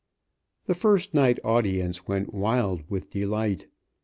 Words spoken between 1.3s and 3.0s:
audience went wild